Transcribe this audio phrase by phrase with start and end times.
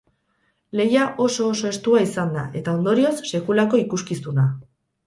[0.79, 4.53] Lehia oso oso estua izan da eta ondorioz sekulako ikuskizuna.